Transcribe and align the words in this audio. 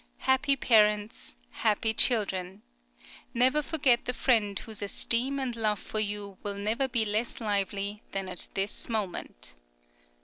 Happy 0.25 0.55
parents! 0.55 1.37
happy 1.51 1.93
children! 1.93 2.63
Never 3.35 3.61
forget 3.61 4.05
the 4.05 4.15
friend 4.15 4.57
whose 4.57 4.81
esteem 4.81 5.39
and 5.39 5.55
love 5.55 5.77
for 5.77 5.99
you 5.99 6.39
will 6.41 6.55
never 6.57 6.87
be 6.87 7.05
less 7.05 7.39
lively 7.39 8.01
than 8.11 8.27
at 8.27 8.47
this 8.55 8.89
moment. 8.89 9.53